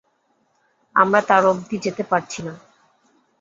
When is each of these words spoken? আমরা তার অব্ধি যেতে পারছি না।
আমরা 0.95 1.19
তার 1.21 1.43
অব্ধি 1.45 1.77
যেতে 1.77 2.03
পারছি 2.03 2.39
না। 2.43 2.53